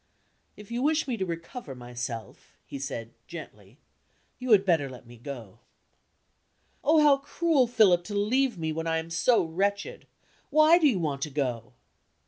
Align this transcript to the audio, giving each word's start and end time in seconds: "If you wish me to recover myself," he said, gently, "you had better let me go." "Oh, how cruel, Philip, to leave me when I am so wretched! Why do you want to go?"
"If 0.57 0.71
you 0.71 0.81
wish 0.81 1.07
me 1.07 1.15
to 1.17 1.27
recover 1.27 1.75
myself," 1.75 2.57
he 2.65 2.79
said, 2.79 3.13
gently, 3.27 3.77
"you 4.39 4.49
had 4.51 4.65
better 4.65 4.89
let 4.89 5.05
me 5.05 5.15
go." 5.15 5.59
"Oh, 6.83 6.99
how 7.03 7.17
cruel, 7.17 7.67
Philip, 7.67 8.03
to 8.05 8.15
leave 8.15 8.57
me 8.57 8.71
when 8.71 8.87
I 8.87 8.97
am 8.97 9.11
so 9.11 9.43
wretched! 9.43 10.07
Why 10.49 10.79
do 10.79 10.87
you 10.87 10.97
want 10.97 11.21
to 11.21 11.29
go?" 11.29 11.73